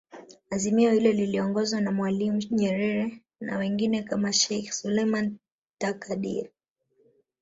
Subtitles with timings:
[0.49, 5.37] Azimio hilo liliongozwa na Mwalimu Nyerere na wengine kama Sheikh Suleiman
[5.77, 6.49] Takadir